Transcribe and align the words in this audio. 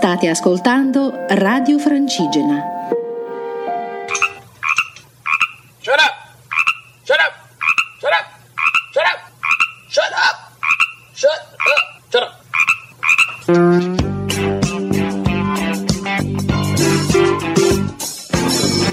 State 0.00 0.30
ascoltando 0.30 1.26
Radio 1.28 1.78
Francigena. 1.78 2.64
Shut 5.80 5.98
up! 5.98 6.14
Shut 7.02 7.18
up! 7.20 7.34
Shut 8.00 8.10
up! 8.10 8.24
Shut 8.94 9.04
up! 9.04 9.20
Shut 9.90 10.10
up! 10.16 10.56
Shut 11.12 11.36
up! 11.36 11.52
Shut 12.08 12.22
up! 12.22 12.32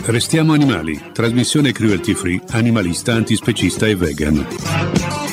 Restiamo 0.08 0.52
animali, 0.52 1.12
trasmissione 1.14 1.72
cruelty 1.72 2.16
free, 2.16 2.42
animalista, 2.50 3.14
antispecista 3.14 3.88
e 3.88 3.96
vegan. 3.96 5.27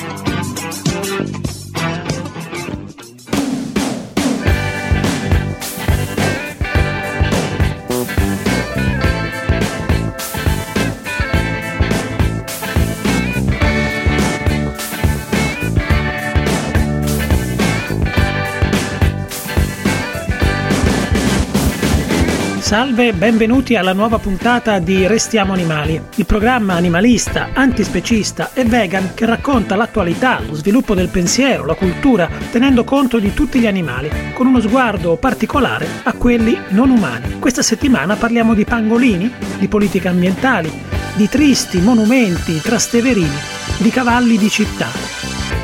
Salve 22.85 23.13
benvenuti 23.13 23.75
alla 23.75 23.93
nuova 23.93 24.19
puntata 24.19 24.77
di 24.77 25.07
Restiamo 25.07 25.53
Animali, 25.53 25.99
il 26.17 26.25
programma 26.27 26.75
animalista, 26.75 27.49
antispecista 27.51 28.51
e 28.53 28.63
vegan 28.63 29.15
che 29.15 29.25
racconta 29.25 29.75
l'attualità, 29.75 30.39
lo 30.47 30.53
sviluppo 30.53 30.93
del 30.93 31.07
pensiero, 31.07 31.65
la 31.65 31.73
cultura, 31.73 32.29
tenendo 32.51 32.83
conto 32.83 33.17
di 33.17 33.33
tutti 33.33 33.57
gli 33.57 33.65
animali, 33.65 34.11
con 34.35 34.45
uno 34.45 34.59
sguardo 34.59 35.15
particolare 35.15 35.87
a 36.03 36.13
quelli 36.13 36.55
non 36.69 36.91
umani. 36.91 37.39
Questa 37.39 37.63
settimana 37.63 38.17
parliamo 38.17 38.53
di 38.53 38.65
pangolini, 38.65 39.33
di 39.57 39.67
politiche 39.67 40.07
ambientali, 40.07 40.71
di 41.15 41.27
tristi 41.27 41.81
monumenti 41.81 42.61
trasteverini, 42.61 43.39
di 43.79 43.89
cavalli 43.89 44.37
di 44.37 44.49
città. 44.51 44.89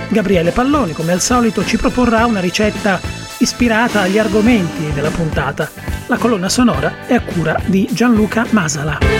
Gabriele 0.10 0.50
Palloni, 0.50 0.94
come 0.94 1.12
al 1.12 1.22
solito, 1.22 1.64
ci 1.64 1.78
proporrà 1.78 2.26
una 2.26 2.40
ricetta 2.40 3.00
ispirata 3.38 4.02
agli 4.02 4.18
argomenti 4.18 4.92
della 4.92 5.12
puntata 5.12 5.91
la 6.12 6.18
colonna 6.18 6.50
sonora 6.50 7.06
è 7.08 7.14
a 7.14 7.22
cura 7.22 7.58
di 7.68 7.88
Gianluca 7.90 8.46
Masala. 8.50 9.11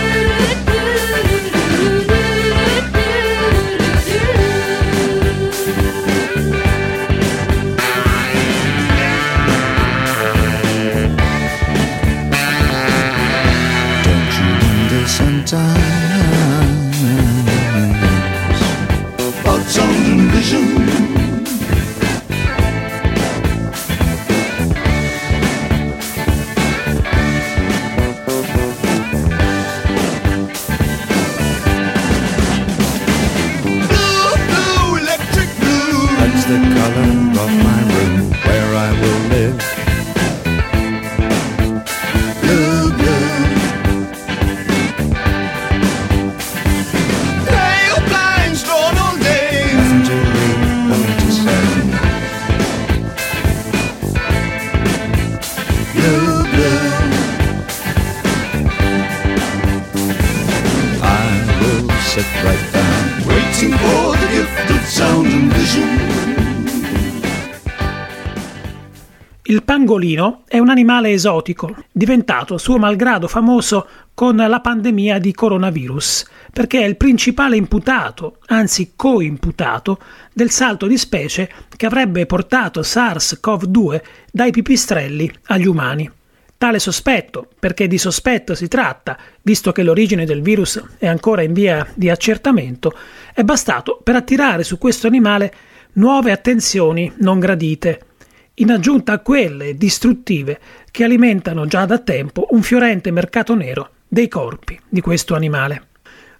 Pangolino 69.92 70.42
è 70.48 70.58
un 70.58 70.70
animale 70.70 71.10
esotico, 71.10 71.74
diventato 71.92 72.56
suo 72.56 72.78
malgrado 72.78 73.28
famoso 73.28 73.86
con 74.14 74.36
la 74.36 74.60
pandemia 74.60 75.18
di 75.18 75.32
coronavirus, 75.32 76.26
perché 76.50 76.80
è 76.80 76.84
il 76.84 76.96
principale 76.96 77.56
imputato, 77.56 78.38
anzi 78.46 78.92
coimputato, 78.96 79.98
del 80.32 80.50
salto 80.50 80.86
di 80.86 80.96
specie 80.96 81.50
che 81.76 81.86
avrebbe 81.86 82.24
portato 82.24 82.80
SARS-CoV-2 82.80 84.00
dai 84.30 84.50
pipistrelli 84.50 85.30
agli 85.46 85.66
umani. 85.66 86.10
Tale 86.56 86.78
sospetto, 86.78 87.48
perché 87.58 87.88
di 87.88 87.98
sospetto 87.98 88.54
si 88.54 88.68
tratta, 88.68 89.18
visto 89.42 89.72
che 89.72 89.82
l'origine 89.82 90.24
del 90.24 90.42
virus 90.42 90.82
è 90.96 91.06
ancora 91.06 91.42
in 91.42 91.52
via 91.52 91.86
di 91.94 92.08
accertamento, 92.08 92.94
è 93.34 93.42
bastato 93.42 94.00
per 94.02 94.14
attirare 94.14 94.62
su 94.62 94.78
questo 94.78 95.06
animale 95.06 95.52
nuove 95.94 96.30
attenzioni 96.30 97.12
non 97.16 97.40
gradite 97.40 98.06
in 98.54 98.70
aggiunta 98.70 99.12
a 99.12 99.18
quelle 99.20 99.76
distruttive 99.76 100.60
che 100.90 101.04
alimentano 101.04 101.66
già 101.66 101.86
da 101.86 101.98
tempo 101.98 102.48
un 102.50 102.62
fiorente 102.62 103.10
mercato 103.10 103.54
nero 103.54 103.90
dei 104.06 104.28
corpi 104.28 104.78
di 104.88 105.00
questo 105.00 105.34
animale. 105.34 105.86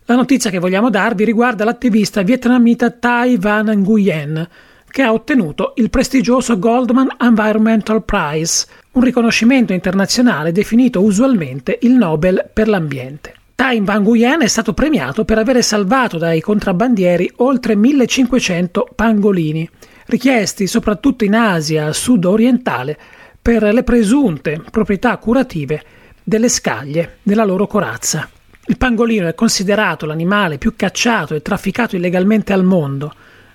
La 0.06 0.14
notizia 0.16 0.50
che 0.50 0.58
vogliamo 0.58 0.90
darvi 0.90 1.24
riguarda 1.24 1.64
l'attivista 1.64 2.22
vietnamita 2.22 2.90
Tai 2.90 3.38
Van 3.38 3.66
Nguyen, 3.66 4.48
che 4.90 5.02
ha 5.02 5.12
ottenuto 5.12 5.72
il 5.76 5.88
prestigioso 5.88 6.58
Goldman 6.58 7.16
Environmental 7.18 8.04
Prize, 8.04 8.66
un 8.92 9.02
riconoscimento 9.02 9.72
internazionale 9.72 10.52
definito 10.52 11.02
usualmente 11.02 11.78
il 11.82 11.92
Nobel 11.92 12.50
per 12.52 12.68
l'ambiente. 12.68 13.34
Tai 13.54 13.80
Van 13.80 14.02
Nguyen 14.02 14.42
è 14.42 14.48
stato 14.48 14.74
premiato 14.74 15.24
per 15.24 15.38
avere 15.38 15.62
salvato 15.62 16.18
dai 16.18 16.40
contrabbandieri 16.40 17.30
oltre 17.36 17.76
1500 17.76 18.88
pangolini, 18.94 19.70
richiesti 20.06 20.66
soprattutto 20.66 21.24
in 21.24 21.34
Asia 21.34 21.92
sud-orientale 21.92 22.98
per 23.40 23.62
le 23.62 23.82
presunte 23.82 24.62
proprietà 24.70 25.16
curative 25.16 25.82
delle 26.22 26.48
scaglie 26.48 27.18
della 27.22 27.44
loro 27.44 27.66
corazza. 27.66 28.28
Il 28.66 28.76
pangolino 28.76 29.26
è 29.26 29.34
considerato 29.34 30.06
l'animale 30.06 30.58
più 30.58 30.74
cacciato 30.76 31.34
e 31.34 31.42
trafficato 31.42 31.96
illegalmente 31.96 32.52
al 32.52 32.62
mondo, 32.62 33.12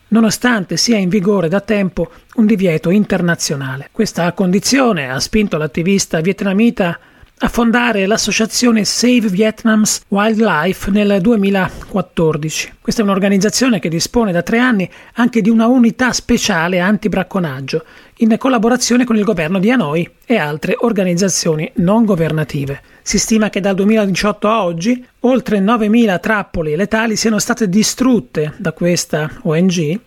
nonostante 0.10 0.76
sia 0.76 0.98
in 0.98 1.08
vigore 1.08 1.48
da 1.48 1.62
tempo 1.62 2.12
un 2.36 2.46
divieto 2.46 2.90
internazionale. 2.90 3.90
Questa 3.92 4.32
condizione 4.34 5.10
ha 5.10 5.20
spinto 5.20 5.58
l'attivista 5.58 6.20
vietnamita 6.20 7.00
a 7.40 7.50
fondare 7.50 8.08
l'associazione 8.08 8.84
Save 8.84 9.28
Vietnam's 9.28 10.02
Wildlife 10.08 10.90
nel 10.90 11.22
2014. 11.22 12.74
Questa 12.82 13.02
è 13.02 13.04
un'organizzazione 13.04 13.78
che 13.80 13.90
dispone 13.90 14.32
da 14.32 14.42
tre 14.42 14.58
anni 14.58 14.90
anche 15.14 15.42
di 15.42 15.50
una 15.50 15.68
unità 15.68 16.14
speciale 16.14 16.80
anti-bracconaggio, 16.80 17.84
in 18.18 18.36
collaborazione 18.40 19.06
con 19.06 19.18
il 19.18 19.24
governo 19.24 19.60
di 19.60 19.70
Hanoi 19.70 20.10
e 20.26 20.38
altre 20.38 20.76
organizzazioni 20.80 21.70
non 21.76 22.06
governative. 22.06 22.82
Si 23.04 23.20
stima 23.20 23.52
che 23.52 23.60
dal 23.60 23.76
2018 23.76 24.48
a 24.48 24.64
oggi 24.64 25.06
oltre 25.22 25.60
9.000 25.60 26.20
trappole 26.20 26.76
letali 26.76 27.16
siano 27.16 27.38
state 27.38 27.70
distrutte 27.70 28.54
da 28.58 28.72
questa 28.72 29.30
ONG 29.44 30.00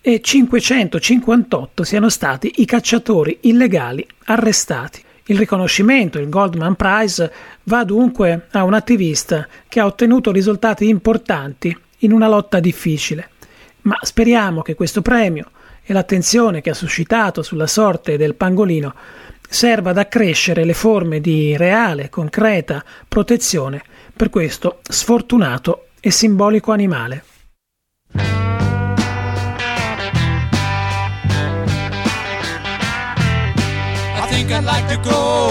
e 0.00 0.20
558 0.20 1.82
siano 1.82 2.08
stati 2.08 2.52
i 2.56 2.64
cacciatori 2.64 3.38
illegali 3.42 4.06
arrestati. 4.26 5.06
Il 5.30 5.36
riconoscimento, 5.36 6.18
il 6.18 6.30
Goldman 6.30 6.74
Prize, 6.74 7.30
va 7.64 7.84
dunque 7.84 8.46
a 8.52 8.64
un 8.64 8.72
attivista 8.72 9.46
che 9.68 9.78
ha 9.78 9.84
ottenuto 9.84 10.32
risultati 10.32 10.88
importanti 10.88 11.76
in 11.98 12.12
una 12.12 12.28
lotta 12.28 12.60
difficile. 12.60 13.28
Ma 13.82 13.98
speriamo 14.00 14.62
che 14.62 14.74
questo 14.74 15.02
premio 15.02 15.50
e 15.84 15.92
l'attenzione 15.92 16.62
che 16.62 16.70
ha 16.70 16.74
suscitato 16.74 17.42
sulla 17.42 17.66
sorte 17.66 18.16
del 18.16 18.36
pangolino 18.36 18.94
serva 19.46 19.90
ad 19.90 19.98
accrescere 19.98 20.64
le 20.64 20.72
forme 20.72 21.20
di 21.20 21.58
reale, 21.58 22.08
concreta 22.08 22.82
protezione 23.06 23.82
per 24.16 24.30
questo 24.30 24.80
sfortunato 24.82 25.88
e 26.00 26.10
simbolico 26.10 26.72
animale. 26.72 27.22
Think 34.48 34.60
I'd 34.60 34.64
like 34.64 34.88
to 34.88 34.96
go 34.96 35.50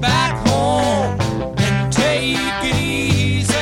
back 0.00 0.32
home 0.48 1.18
and 1.58 1.92
take 1.92 2.38
it 2.64 2.76
easy. 2.76 3.54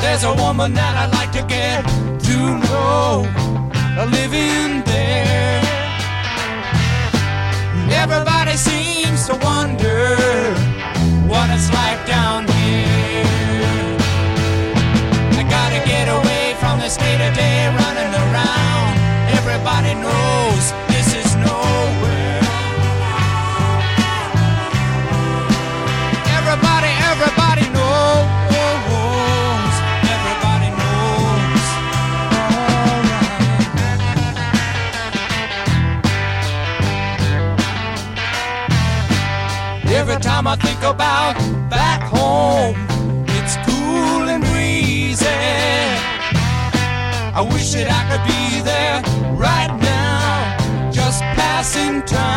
There's 0.00 0.24
a 0.24 0.32
woman 0.34 0.72
that 0.74 0.94
I'd 1.02 1.12
like 1.12 1.32
to 1.32 1.44
get 1.44 1.84
to 2.28 2.36
know, 2.64 3.28
living 4.16 4.82
there. 4.84 5.60
Everybody 7.92 8.56
seems 8.56 9.26
to 9.28 9.34
wonder 9.44 10.16
what 11.28 11.50
it's 11.50 11.68
like 11.72 12.00
down 12.06 12.48
here. 12.48 13.96
I 15.36 15.42
gotta 15.56 15.80
get 15.84 16.08
away 16.08 16.54
from 16.60 16.78
this 16.78 16.96
day 16.96 17.16
to 17.18 17.30
day 17.34 17.68
running 17.76 18.12
around. 18.24 18.96
Everybody 19.36 19.94
knows 19.94 20.72
Every 40.16 40.30
time 40.30 40.46
I 40.46 40.56
think 40.56 40.78
about 40.78 41.34
back 41.68 42.00
home, 42.00 42.74
it's 43.36 43.56
cool 43.68 44.30
and 44.30 44.42
breezy. 44.44 45.26
I 47.36 47.46
wish 47.52 47.74
that 47.74 47.88
I 47.92 48.02
could 48.08 48.24
be 48.24 48.62
there 48.64 49.02
right 49.36 49.68
now, 49.78 50.90
just 50.90 51.20
passing 51.20 52.00
time. 52.06 52.35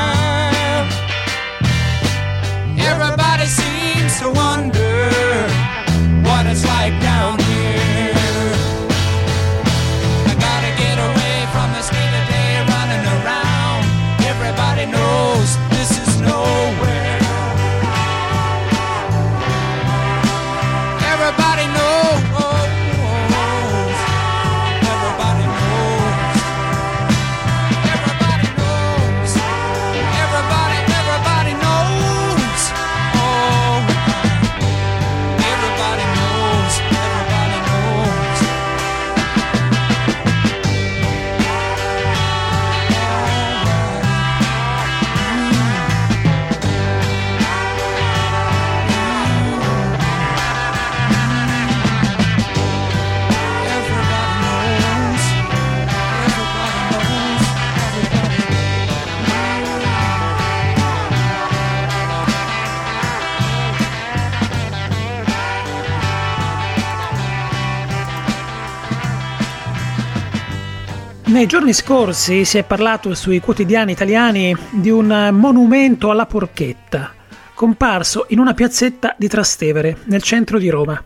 Nei 71.39 71.47
giorni 71.47 71.71
scorsi 71.71 72.43
si 72.43 72.57
è 72.57 72.65
parlato 72.65 73.15
sui 73.15 73.39
quotidiani 73.39 73.93
italiani 73.93 74.53
di 74.71 74.89
un 74.89 75.29
monumento 75.31 76.11
alla 76.11 76.25
porchetta, 76.25 77.13
comparso 77.53 78.25
in 78.31 78.39
una 78.39 78.53
piazzetta 78.53 79.15
di 79.17 79.29
Trastevere, 79.29 79.99
nel 80.07 80.21
centro 80.21 80.59
di 80.59 80.67
Roma. 80.67 81.01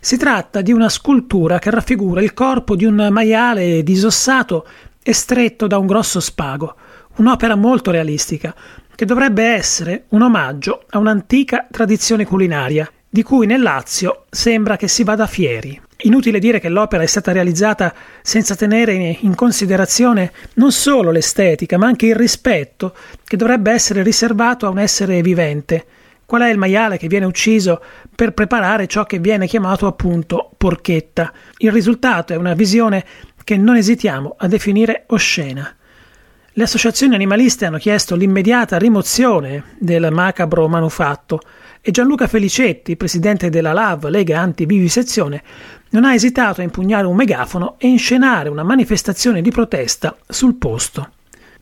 Si 0.00 0.16
tratta 0.16 0.62
di 0.62 0.72
una 0.72 0.88
scultura 0.88 1.58
che 1.58 1.70
raffigura 1.70 2.22
il 2.22 2.32
corpo 2.32 2.76
di 2.76 2.86
un 2.86 3.08
maiale 3.10 3.82
disossato 3.82 4.66
e 5.02 5.12
stretto 5.12 5.66
da 5.66 5.76
un 5.76 5.86
grosso 5.86 6.18
spago, 6.18 6.74
un'opera 7.16 7.54
molto 7.54 7.90
realistica, 7.90 8.54
che 8.94 9.04
dovrebbe 9.04 9.44
essere 9.44 10.04
un 10.08 10.22
omaggio 10.22 10.84
a 10.88 10.96
un'antica 10.96 11.66
tradizione 11.70 12.24
culinaria, 12.24 12.90
di 13.06 13.22
cui 13.22 13.44
nel 13.44 13.60
Lazio 13.60 14.24
sembra 14.30 14.78
che 14.78 14.88
si 14.88 15.04
vada 15.04 15.26
fieri. 15.26 15.78
Inutile 16.02 16.38
dire 16.38 16.60
che 16.60 16.68
l'opera 16.68 17.02
è 17.02 17.06
stata 17.06 17.32
realizzata 17.32 17.92
senza 18.22 18.54
tenere 18.54 18.94
in 18.94 19.34
considerazione 19.34 20.30
non 20.54 20.70
solo 20.70 21.10
l'estetica, 21.10 21.76
ma 21.76 21.86
anche 21.86 22.06
il 22.06 22.14
rispetto 22.14 22.94
che 23.24 23.36
dovrebbe 23.36 23.72
essere 23.72 24.04
riservato 24.04 24.64
a 24.64 24.68
un 24.68 24.78
essere 24.78 25.20
vivente. 25.22 25.84
Qual 26.24 26.42
è 26.42 26.50
il 26.50 26.56
maiale 26.56 26.98
che 26.98 27.08
viene 27.08 27.26
ucciso 27.26 27.82
per 28.14 28.32
preparare 28.32 28.86
ciò 28.86 29.06
che 29.06 29.18
viene 29.18 29.48
chiamato 29.48 29.88
appunto 29.88 30.52
porchetta? 30.56 31.32
Il 31.56 31.72
risultato 31.72 32.32
è 32.32 32.36
una 32.36 32.54
visione 32.54 33.04
che 33.42 33.56
non 33.56 33.74
esitiamo 33.74 34.36
a 34.38 34.46
definire 34.46 35.02
oscena. 35.08 35.74
Le 36.52 36.62
associazioni 36.62 37.16
animaliste 37.16 37.66
hanno 37.66 37.78
chiesto 37.78 38.14
l'immediata 38.14 38.78
rimozione 38.78 39.74
del 39.78 40.08
macabro 40.12 40.68
manufatto 40.68 41.40
e 41.80 41.92
Gianluca 41.92 42.26
Felicetti, 42.26 42.96
presidente 42.96 43.48
della 43.48 43.72
LAV, 43.72 44.08
Lega 44.08 44.40
Antivivisezione, 44.40 45.42
non 45.90 46.04
ha 46.04 46.14
esitato 46.14 46.60
a 46.60 46.64
impugnare 46.64 47.06
un 47.06 47.16
megafono 47.16 47.76
e 47.78 47.88
inscenare 47.88 48.48
una 48.48 48.62
manifestazione 48.62 49.42
di 49.42 49.50
protesta 49.50 50.16
sul 50.28 50.56
posto. 50.56 51.10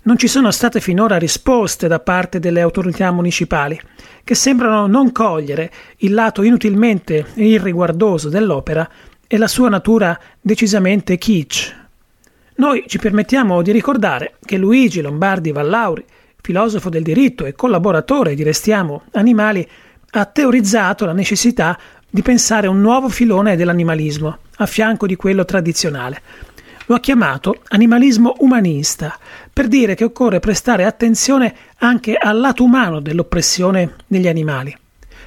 Non 0.02 0.18
ci 0.18 0.28
sono 0.28 0.50
state 0.50 0.80
finora 0.80 1.16
risposte 1.16 1.88
da 1.88 1.98
parte 1.98 2.38
delle 2.38 2.60
autorità 2.60 3.10
municipali, 3.10 3.80
che 4.22 4.34
sembrano 4.34 4.86
non 4.86 5.10
cogliere 5.10 5.70
il 5.98 6.14
lato 6.14 6.42
inutilmente 6.42 7.26
irriguardoso 7.34 8.28
dell'opera 8.28 8.88
e 9.26 9.36
la 9.36 9.48
sua 9.48 9.68
natura 9.68 10.18
decisamente 10.40 11.18
kitsch. 11.18 11.74
Noi 12.56 12.84
ci 12.86 12.98
permettiamo 12.98 13.60
di 13.62 13.72
ricordare 13.72 14.36
che 14.44 14.56
Luigi 14.56 15.00
Lombardi 15.00 15.52
Vallauri, 15.52 16.04
filosofo 16.40 16.88
del 16.88 17.02
diritto 17.02 17.44
e 17.44 17.54
collaboratore 17.54 18.34
di 18.34 18.44
Restiamo 18.44 19.02
Animali, 19.12 19.68
ha 20.12 20.24
teorizzato 20.24 21.04
la 21.04 21.12
necessità 21.12 21.78
di 22.16 22.22
pensare 22.22 22.66
a 22.66 22.70
un 22.70 22.80
nuovo 22.80 23.10
filone 23.10 23.56
dell'animalismo, 23.56 24.38
a 24.56 24.64
fianco 24.64 25.06
di 25.06 25.16
quello 25.16 25.44
tradizionale. 25.44 26.22
Lo 26.86 26.94
ha 26.94 26.98
chiamato 26.98 27.56
animalismo 27.68 28.36
umanista, 28.38 29.18
per 29.52 29.68
dire 29.68 29.94
che 29.94 30.04
occorre 30.04 30.40
prestare 30.40 30.86
attenzione 30.86 31.54
anche 31.76 32.14
al 32.14 32.40
lato 32.40 32.64
umano 32.64 33.00
dell'oppressione 33.00 33.96
degli 34.06 34.28
animali, 34.28 34.74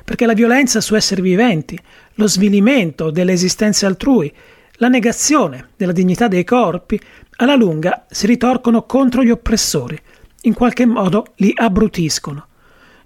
perché 0.03 0.25
la 0.25 0.33
violenza 0.33 0.81
su 0.81 0.95
esseri 0.95 1.21
viventi, 1.21 1.77
lo 2.15 2.27
svilimento 2.27 3.11
delle 3.11 3.33
esistenze 3.33 3.85
altrui, 3.85 4.33
la 4.77 4.87
negazione 4.87 5.67
della 5.77 5.91
dignità 5.91 6.27
dei 6.27 6.43
corpi, 6.43 6.99
alla 7.35 7.53
lunga 7.53 8.07
si 8.09 8.25
ritorcono 8.25 8.87
contro 8.87 9.23
gli 9.23 9.29
oppressori, 9.29 9.95
in 10.41 10.55
qualche 10.55 10.87
modo 10.87 11.33
li 11.35 11.53
abbrutiscono. 11.55 12.47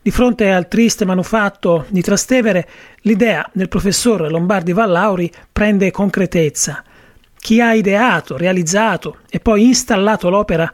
Di 0.04 0.12
fronte 0.12 0.52
al 0.52 0.68
triste 0.68 1.06
manufatto 1.06 1.86
di 1.88 2.02
Trastevere, 2.02 2.68
l'idea 3.04 3.50
del 3.54 3.70
professor 3.70 4.30
Lombardi 4.30 4.74
Vallauri 4.74 5.32
prende 5.50 5.92
concretezza. 5.92 6.84
Chi 7.40 7.62
ha 7.62 7.74
ideato, 7.74 8.36
realizzato 8.36 9.20
e 9.30 9.40
poi 9.40 9.64
installato 9.64 10.30
l'opera 10.30 10.70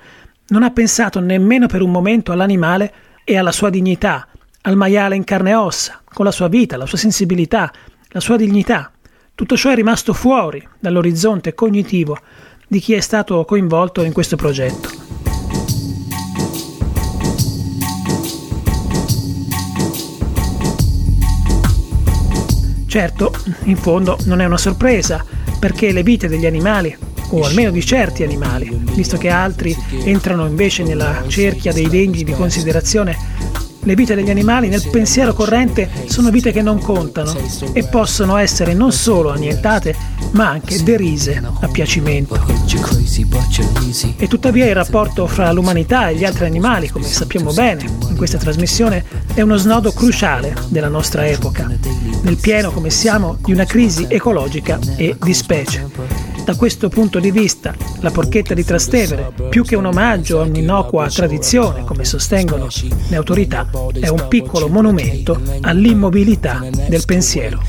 non 0.47 0.63
ha 0.63 0.71
pensato 0.71 1.19
nemmeno 1.19 1.67
per 1.67 1.83
un 1.83 1.91
momento 1.91 2.31
all'animale 2.31 2.91
e 3.23 3.37
alla 3.37 3.51
sua 3.51 3.69
dignità, 3.69 4.27
al 4.61 4.75
maiale 4.75 5.15
in 5.15 5.23
carne 5.25 5.51
e 5.51 5.55
ossa, 5.55 6.01
con 6.11 6.25
la 6.25 6.31
sua 6.31 6.47
vita, 6.47 6.75
la 6.75 6.87
sua 6.87 6.97
sensibilità, 6.97 7.71
la 8.07 8.19
sua 8.19 8.35
dignità. 8.35 8.91
Tutto 9.35 9.55
ciò 9.55 9.69
è 9.69 9.75
rimasto 9.75 10.11
fuori 10.11 10.67
dall'orizzonte 10.79 11.53
cognitivo 11.53 12.17
di 12.67 12.79
chi 12.79 12.93
è 12.93 12.99
stato 12.99 13.45
coinvolto 13.45 14.01
in 14.01 14.11
questo 14.11 14.35
progetto. 14.35 15.08
Certo, 22.89 23.31
in 23.65 23.77
fondo 23.77 24.17
non 24.23 24.41
è 24.41 24.45
una 24.45 24.57
sorpresa, 24.57 25.23
perché 25.59 25.91
le 25.91 26.01
vite 26.01 26.27
degli 26.27 26.47
animali, 26.47 26.97
o 27.29 27.43
almeno 27.43 27.69
di 27.69 27.85
certi 27.85 28.23
animali, 28.23 28.67
visto 28.95 29.15
che 29.15 29.29
altri 29.29 29.77
entrano 30.05 30.47
invece 30.47 30.81
nella 30.81 31.23
cerchia 31.27 31.71
dei 31.71 31.87
degni 31.87 32.23
di 32.23 32.33
considerazione, 32.33 33.15
le 33.83 33.93
vite 33.93 34.15
degli 34.15 34.31
animali 34.31 34.69
nel 34.69 34.85
pensiero 34.89 35.33
corrente 35.33 35.87
sono 36.05 36.31
vite 36.31 36.51
che 36.51 36.63
non 36.63 36.79
contano 36.79 37.33
e 37.73 37.85
possono 37.85 38.37
essere 38.37 38.73
non 38.73 38.91
solo 38.91 39.29
annientate, 39.29 39.95
ma 40.31 40.49
anche 40.49 40.81
derise 40.83 41.39
a 41.61 41.67
piacimento. 41.67 42.37
E 44.17 44.27
tuttavia 44.27 44.65
il 44.65 44.73
rapporto 44.75 45.27
fra 45.27 45.51
l'umanità 45.51 46.09
e 46.09 46.15
gli 46.15 46.25
altri 46.25 46.45
animali, 46.45 46.89
come 46.89 47.05
sappiamo 47.05 47.53
bene 47.53 47.83
in 48.09 48.17
questa 48.17 48.39
trasmissione, 48.39 49.05
è 49.35 49.41
uno 49.41 49.57
snodo 49.57 49.91
cruciale 49.91 50.55
della 50.69 50.89
nostra 50.89 51.27
epoca, 51.27 51.67
nel 52.21 52.37
pieno 52.37 52.71
come 52.71 52.89
siamo 52.89 53.37
di 53.43 53.51
una 53.51 53.65
crisi 53.65 54.05
ecologica 54.09 54.79
e 54.97 55.15
di 55.21 55.33
specie. 55.33 55.87
Da 56.43 56.55
questo 56.55 56.89
punto 56.89 57.19
di 57.19 57.29
vista, 57.29 57.75
la 57.99 58.09
porchetta 58.09 58.53
di 58.53 58.63
Trastevere, 58.63 59.31
più 59.49 59.63
che 59.63 59.75
un 59.75 59.85
omaggio 59.85 60.39
a 60.39 60.45
un'innocua 60.45 61.07
tradizione, 61.09 61.83
come 61.83 62.05
sostengono 62.05 62.67
le 63.07 63.15
autorità, 63.15 63.69
è 63.93 64.07
un 64.07 64.25
piccolo 64.27 64.67
monumento 64.67 65.39
all'immobilità 65.61 66.65
del 66.87 67.03
pensiero. 67.05 67.61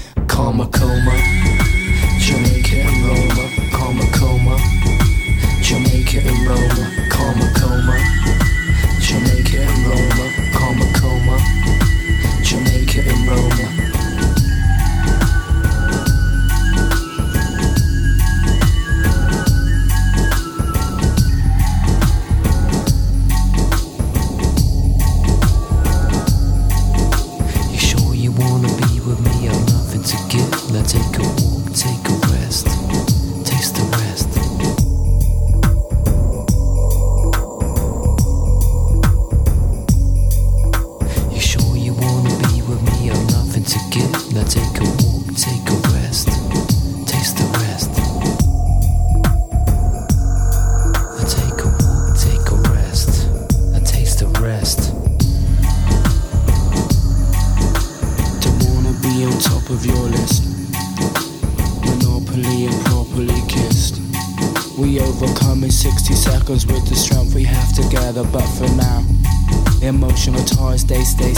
Ties 70.57 70.85
they 70.85 71.03
stay 71.05 71.35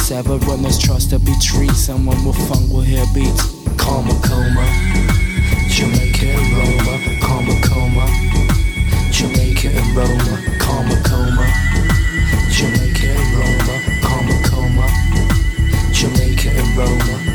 there's 0.62 0.78
trust 0.78 1.10
to 1.10 1.18
be 1.18 1.34
treated, 1.40 1.76
someone 1.76 2.24
with 2.24 2.36
funk 2.48 2.70
will 2.72 2.80
hear 2.80 3.04
beats. 3.14 3.42
Karma 3.76 4.14
coma, 4.22 4.66
Jamaica 5.68 6.26
and 6.38 6.48
Roma, 6.56 6.94
karma 7.20 7.54
coma, 7.62 8.06
Jamaica 9.10 9.68
and 9.68 9.96
Roma, 9.96 10.34
karma 10.58 10.96
coma, 11.04 11.46
Jamaica 12.50 13.08
and 13.18 13.30
Roma, 13.38 13.74
karma 14.02 14.36
coma. 14.48 14.86
Jamaica 15.92 16.50
and 16.50 16.76
Roma. 16.76 17.31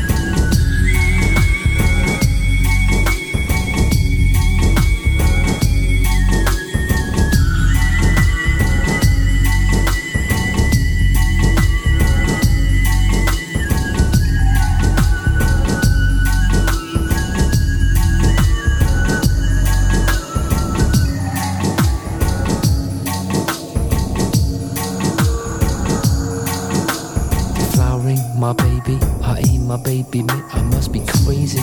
Baby, 28.88 29.04
I 29.22 29.38
ain't 29.40 29.64
my 29.66 29.76
baby, 29.76 30.22
mate. 30.22 30.44
I 30.52 30.62
must 30.62 30.92
be 30.92 31.00
crazy. 31.00 31.60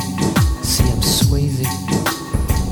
See, 0.61 0.83
I'm 0.83 1.01
swayzy. 1.01 1.65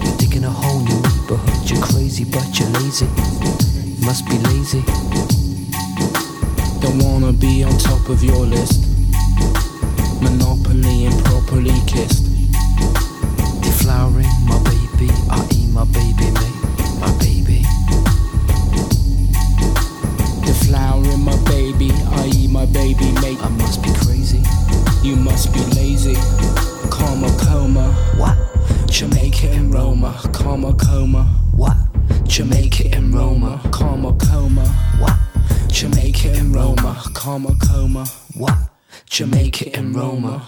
You're 0.03 0.17
digging 0.17 0.43
a 0.43 0.50
hole 0.50 0.81
in 0.81 0.88
your 0.88 1.01
neighborhood. 1.01 1.69
You're 1.69 1.81
crazy, 1.81 2.24
but 2.24 2.48
you're 2.60 2.69
lazy. 2.69 3.07
Must 4.05 4.25
be 4.27 4.38
lazy. 4.50 4.83
Don't 6.81 7.00
wanna 7.03 7.33
be 7.33 7.63
on 7.63 7.77
top 7.77 8.10
of 8.10 8.24
your 8.24 8.45
list. 8.45 8.86
Monopoly 10.22 11.05
and 11.05 11.25
properly 11.25 11.79
kissed. 11.88 12.24
Deflowering 13.65 14.33
my 14.45 14.60
baby, 14.69 15.10
I 15.29 15.39
ain't 15.55 15.74
my 15.74 15.86
baby, 15.86 16.27
mate. 16.38 16.60
My 17.00 17.12
baby. 17.17 17.60
Deflowering 20.45 21.24
my 21.24 21.38
baby, 21.50 21.91
I 22.19 22.27
eat 22.27 22.51
my 22.51 22.65
baby, 22.65 23.12
mate. 23.22 23.39
I 23.41 23.50
must 23.50 23.81
be 23.81 23.91
crazy. 23.93 24.23
You 25.03 25.17
must 25.17 25.53
be 25.53 25.60
lazy. 25.75 26.15
Karma 26.89 27.27
coma. 27.38 27.91
What? 28.15 28.38
Jamaica 28.89 29.50
and 29.50 29.74
Roma. 29.74 30.17
Karma 30.31 30.74
coma. 30.75 31.25
What? 31.53 31.75
Jamaica 32.25 32.88
and 32.95 33.13
Roma. 33.13 33.60
Karma 33.69 34.13
coma. 34.13 34.65
What? 35.00 35.17
Jamaica 35.67 36.29
and 36.29 36.55
Roma. 36.55 37.01
Karma 37.13 37.53
coma. 37.60 38.05
What? 38.36 38.57
Jamaica 39.10 39.77
and 39.77 39.93
Roma. 39.93 40.41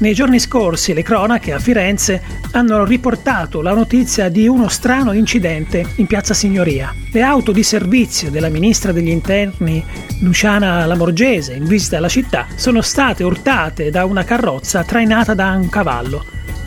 Nei 0.00 0.14
giorni 0.14 0.38
scorsi 0.38 0.94
le 0.94 1.02
cronache 1.02 1.52
a 1.52 1.58
Firenze 1.58 2.37
hanno 2.52 2.84
riportato 2.84 3.60
la 3.60 3.74
notizia 3.74 4.28
di 4.28 4.48
uno 4.48 4.68
strano 4.68 5.12
incidente 5.12 5.84
in 5.96 6.06
Piazza 6.06 6.34
Signoria. 6.34 6.94
Le 7.12 7.22
auto 7.22 7.52
di 7.52 7.62
servizio 7.62 8.30
della 8.30 8.48
ministra 8.48 8.92
degli 8.92 9.08
interni 9.08 9.84
Luciana 10.22 10.86
Lamorgese 10.86 11.54
in 11.54 11.66
visita 11.66 11.98
alla 11.98 12.08
città 12.08 12.46
sono 12.56 12.80
state 12.80 13.22
urtate 13.22 13.90
da 13.90 14.04
una 14.04 14.24
carrozza 14.24 14.84
trainata 14.84 15.34
da 15.34 15.52
un 15.52 15.68
cavallo, 15.68 16.24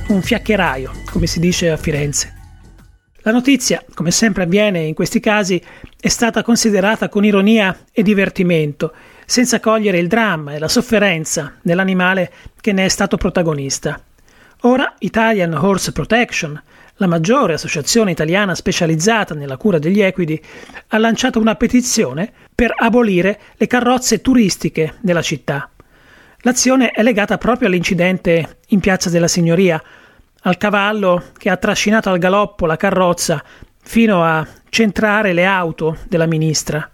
un 0.08 0.22
fiaccheraio, 0.22 0.92
come 1.12 1.28
si 1.28 1.40
dice 1.40 1.70
a 1.70 1.78
Firenze. 1.78 2.36
La 3.24 3.32
notizia, 3.32 3.84
come 3.94 4.10
sempre 4.10 4.44
avviene 4.44 4.80
in 4.80 4.94
questi 4.96 5.20
casi, 5.20 5.62
è 6.00 6.08
stata 6.08 6.42
considerata 6.42 7.08
con 7.08 7.24
ironia 7.24 7.86
e 7.92 8.02
divertimento, 8.02 8.94
senza 9.26 9.60
cogliere 9.60 10.00
il 10.00 10.08
dramma 10.08 10.54
e 10.54 10.60
la 10.60 10.68
sofferenza 10.68 11.54
dell'animale 11.62 12.32
che 12.60 12.72
ne 12.72 12.86
è 12.86 12.90
stato 12.90 13.18
protagonista. 13.18 14.02
Ora 14.64 14.94
Italian 15.00 15.56
Horse 15.56 15.92
Protection, 15.92 16.62
la 16.98 17.08
maggiore 17.08 17.54
associazione 17.54 18.12
italiana 18.12 18.54
specializzata 18.54 19.34
nella 19.34 19.58
cura 19.58 19.80
degli 19.80 20.02
equidi, 20.02 20.40
ha 20.90 21.00
lanciato 21.00 21.40
una 21.40 21.56
petizione 21.56 22.32
per 22.54 22.72
abolire 22.78 23.40
le 23.56 23.66
carrozze 23.66 24.22
turistiche 24.22 24.94
della 25.00 25.24
città. 25.24 25.68
L'azione 26.42 26.92
è 26.92 27.02
legata 27.02 27.40
proprio 27.40 27.70
all'incidente 27.70 28.60
in 28.68 28.80
Piazza 28.80 29.10
della 29.10 29.28
Signoria, 29.28 29.82
al 30.44 30.58
cavallo 30.58 31.24
che 31.38 31.50
ha 31.50 31.58
trascinato 31.58 32.12
al 32.12 32.20
galoppo 32.20 32.68
la 32.68 32.78
carrozza 32.78 33.44
fino 33.82 34.24
a 34.24 34.46
centrare 34.70 35.34
le 35.34 35.46
auto 35.46 35.98
della 36.08 36.28
ministra. 36.28 36.88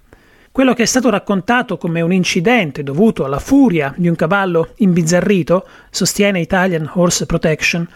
Quello 0.57 0.73
che 0.73 0.81
è 0.81 0.85
stato 0.87 1.11
raccontato 1.11 1.77
come 1.77 2.01
un 2.01 2.11
incidente 2.11 2.81
dovuto 2.81 3.23
alla 3.23 3.37
furia 3.37 3.93
di 3.95 4.07
un 4.07 4.15
cavallo 4.15 4.69
imbizzarrito, 4.77 5.67
sostiene 5.91 6.39
Italian 6.39 6.89
Horse 6.91 7.27
Protection, 7.27 7.87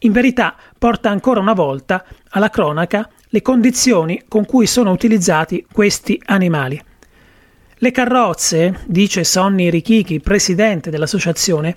in 0.00 0.12
verità 0.12 0.54
porta 0.76 1.08
ancora 1.08 1.40
una 1.40 1.54
volta 1.54 2.04
alla 2.28 2.50
cronaca 2.50 3.08
le 3.26 3.40
condizioni 3.40 4.24
con 4.28 4.44
cui 4.44 4.66
sono 4.66 4.90
utilizzati 4.90 5.64
questi 5.72 6.20
animali. 6.26 6.78
Le 7.76 7.90
carrozze, 7.90 8.80
dice 8.84 9.24
Sonny 9.24 9.70
Richichi, 9.70 10.20
presidente 10.20 10.90
dell'associazione, 10.90 11.74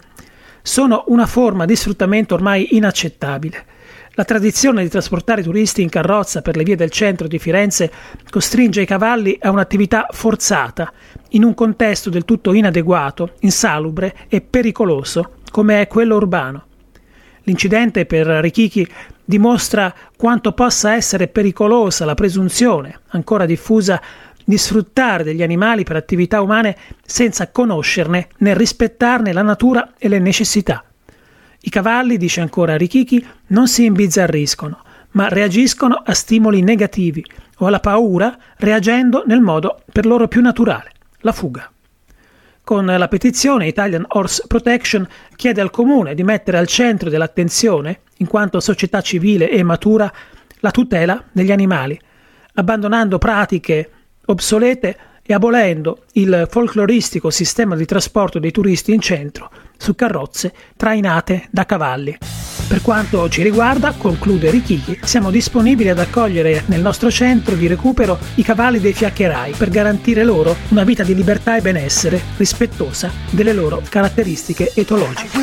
sono 0.61 1.05
una 1.07 1.25
forma 1.25 1.63
di 1.63 1.77
sfruttamento 1.77 2.33
ormai 2.33 2.75
inaccettabile. 2.75 3.65
La 4.15 4.25
tradizione 4.25 4.83
di 4.83 4.89
trasportare 4.89 5.41
turisti 5.41 5.81
in 5.81 5.89
carrozza 5.89 6.43
per 6.43 6.55
le 6.55 6.63
vie 6.63 6.75
del 6.75 6.91
centro 6.91 7.27
di 7.27 7.39
Firenze 7.39 7.91
costringe 8.29 8.81
i 8.81 8.85
cavalli 8.85 9.39
a 9.41 9.49
un'attività 9.49 10.05
forzata, 10.11 10.93
in 11.29 11.43
un 11.43 11.55
contesto 11.55 12.11
del 12.11 12.23
tutto 12.23 12.53
inadeguato, 12.53 13.31
insalubre 13.39 14.13
e 14.27 14.41
pericoloso, 14.41 15.37
come 15.49 15.81
è 15.81 15.87
quello 15.87 16.17
urbano. 16.17 16.65
L'incidente 17.45 18.05
per 18.05 18.27
Richichi 18.27 18.87
dimostra 19.25 19.91
quanto 20.15 20.51
possa 20.51 20.93
essere 20.93 21.27
pericolosa 21.27 22.05
la 22.05 22.13
presunzione, 22.13 22.99
ancora 23.09 23.47
diffusa, 23.47 23.99
di 24.45 24.59
sfruttare 24.59 25.23
degli 25.23 25.41
animali 25.41 25.83
per 25.83 25.95
attività 25.95 26.39
umane 26.41 26.77
senza 27.03 27.49
conoscerne 27.49 28.27
né 28.37 28.53
rispettarne 28.55 29.33
la 29.33 29.41
natura 29.41 29.93
e 29.97 30.07
le 30.07 30.19
necessità. 30.19 30.85
I 31.65 31.69
cavalli, 31.69 32.17
dice 32.17 32.41
ancora 32.41 32.75
Richichi, 32.75 33.25
non 33.47 33.69
si 33.69 33.85
imbizzarriscono, 33.85 34.81
ma 35.11 35.29
reagiscono 35.29 35.95
a 35.95 36.13
stimoli 36.13 36.61
negativi 36.61 37.23
o 37.59 37.67
alla 37.67 37.79
paura 37.79 38.37
reagendo 38.57 39.23
nel 39.25 39.39
modo 39.39 39.81
per 39.89 40.05
loro 40.05 40.27
più 40.27 40.41
naturale, 40.41 40.91
la 41.19 41.31
fuga. 41.31 41.71
Con 42.61 42.85
la 42.85 43.07
petizione 43.07 43.67
Italian 43.67 44.03
Horse 44.09 44.43
Protection 44.45 45.07
chiede 45.37 45.61
al 45.61 45.69
comune 45.69 46.15
di 46.15 46.23
mettere 46.23 46.57
al 46.57 46.67
centro 46.67 47.09
dell'attenzione, 47.09 48.01
in 48.17 48.27
quanto 48.27 48.59
società 48.59 48.99
civile 48.99 49.49
e 49.49 49.63
matura, 49.63 50.11
la 50.59 50.71
tutela 50.71 51.23
degli 51.31 51.51
animali, 51.51 51.97
abbandonando 52.55 53.17
pratiche 53.17 53.89
obsolete 54.25 54.97
e 55.25 55.33
abolendo 55.33 56.03
il 56.13 56.47
folcloristico 56.49 57.29
sistema 57.29 57.75
di 57.75 57.85
trasporto 57.85 58.39
dei 58.39 58.51
turisti 58.51 58.93
in 58.93 58.99
centro 58.99 59.49
su 59.77 59.95
carrozze 59.95 60.53
trainate 60.77 61.47
da 61.49 61.65
cavalli. 61.65 62.17
Per 62.67 62.81
quanto 62.81 63.27
ci 63.29 63.43
riguarda, 63.43 63.93
conclude 63.97 64.49
Richichi, 64.49 64.99
siamo 65.03 65.29
disponibili 65.29 65.89
ad 65.89 65.99
accogliere 65.99 66.63
nel 66.67 66.81
nostro 66.81 67.11
centro 67.11 67.55
di 67.55 67.67
recupero 67.67 68.17
i 68.35 68.43
cavalli 68.43 68.79
dei 68.79 68.93
fiaccherai 68.93 69.53
per 69.57 69.69
garantire 69.69 70.23
loro 70.23 70.55
una 70.69 70.83
vita 70.83 71.03
di 71.03 71.13
libertà 71.13 71.57
e 71.57 71.61
benessere 71.61 72.21
rispettosa 72.37 73.11
delle 73.29 73.53
loro 73.53 73.81
caratteristiche 73.89 74.71
etologiche. 74.73 75.37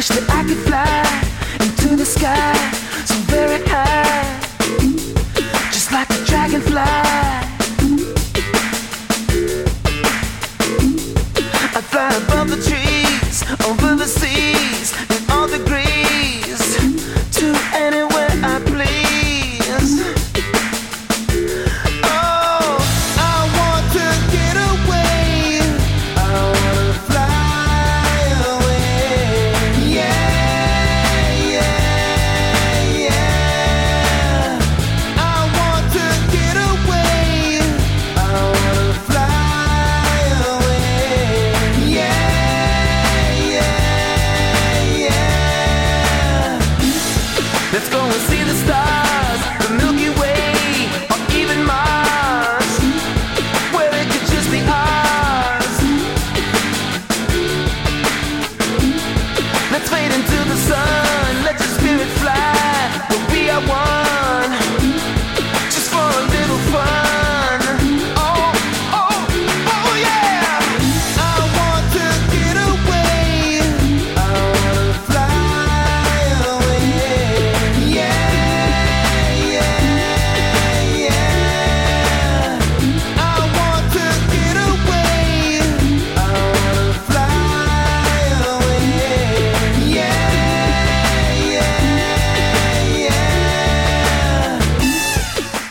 I 6.35 7.20
above 12.17 12.50
the 12.50 12.57
trees, 12.57 13.45
over 13.69 13.95
the 13.95 14.07
seas, 14.07 14.50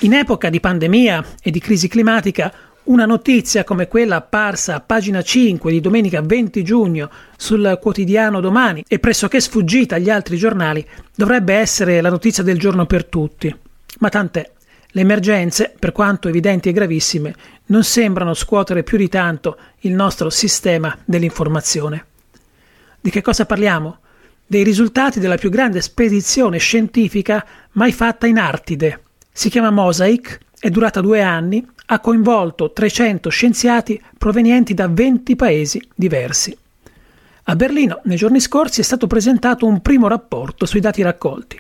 In 0.10 0.16
epoca 0.16 0.50
di 0.50 0.60
pandemia 0.60 1.24
e 1.40 1.52
di 1.52 1.60
crisi 1.60 1.88
climatica, 1.88 2.52
una 2.86 3.06
notizia 3.06 3.64
come 3.64 3.88
quella 3.88 4.16
apparsa 4.16 4.74
a 4.74 4.80
pagina 4.80 5.22
5 5.22 5.72
di 5.72 5.80
domenica 5.80 6.20
20 6.20 6.64
giugno 6.64 7.12
sul 7.38 7.78
quotidiano 7.80 8.42
Domani 8.42 8.84
e 8.88 8.98
pressoché 8.98 9.40
sfuggita 9.40 9.98
agli 9.98 10.10
altri 10.10 10.36
giornali 10.36 10.84
dovrebbe 11.14 11.54
essere 11.54 12.02
la 12.02 12.10
notizia 12.10 12.42
del 12.42 12.58
giorno 12.58 12.88
per 12.88 13.06
tutti. 13.06 13.56
Ma 14.00 14.10
tant'è. 14.10 14.50
Le 14.88 15.02
emergenze, 15.02 15.76
per 15.78 15.92
quanto 15.92 16.28
evidenti 16.28 16.70
e 16.70 16.74
gravissime, 16.74 17.36
non 17.68 17.84
sembrano 17.84 18.34
scuotere 18.34 18.82
più 18.82 18.98
di 18.98 19.10
tanto 19.10 19.58
il 19.82 19.94
nostro 19.94 20.32
sistema 20.32 20.98
dell'informazione. 21.06 22.06
Di 23.00 23.12
che 23.12 23.22
cosa 23.22 23.46
parliamo? 23.46 24.00
Dei 24.44 24.64
risultati 24.64 25.20
della 25.20 25.38
più 25.38 25.52
grande 25.52 25.82
spedizione 25.82 26.58
scientifica 26.58 27.46
mai 27.74 27.92
fatta 27.92 28.26
in 28.26 28.40
Artide. 28.40 29.04
Si 29.40 29.50
chiama 29.50 29.72
Mosaic, 29.72 30.38
è 30.60 30.70
durata 30.70 31.00
due 31.00 31.22
anni, 31.22 31.66
ha 31.86 32.02
coinvolto 32.02 32.74
300 32.74 33.30
scienziati 33.30 33.98
provenienti 34.18 34.74
da 34.74 34.90
20 34.90 35.38
paesi 35.38 35.82
diversi. 35.96 36.58
A 37.44 37.56
Berlino, 37.56 38.02
nei 38.04 38.18
giorni 38.18 38.42
scorsi, 38.42 38.82
è 38.82 38.84
stato 38.84 39.08
presentato 39.08 39.66
un 39.66 39.82
primo 39.82 40.10
rapporto 40.10 40.66
sui 40.66 40.82
dati 40.82 41.02
raccolti. 41.02 41.58